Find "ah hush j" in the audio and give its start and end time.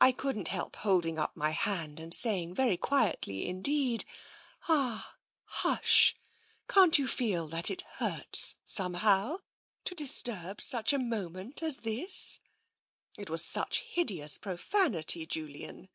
4.68-6.20